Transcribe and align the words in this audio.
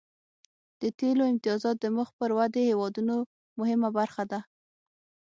د 0.81 0.83
تیلو 0.99 1.23
امتیازات 1.31 1.77
د 1.79 1.85
مخ 1.97 2.07
پر 2.19 2.29
ودې 2.37 2.61
هیوادونو 2.69 3.15
مهمه 3.59 3.89
برخه 3.97 4.23
ده 4.31 4.39